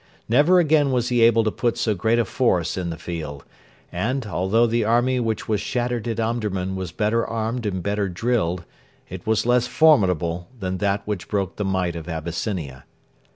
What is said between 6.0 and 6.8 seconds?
at Omdurman